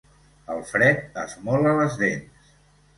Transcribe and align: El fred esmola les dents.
El 0.53 0.63
fred 0.69 1.21
esmola 1.27 1.77
les 1.85 2.03
dents. 2.05 2.55